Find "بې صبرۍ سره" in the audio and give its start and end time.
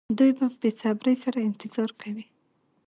0.61-1.39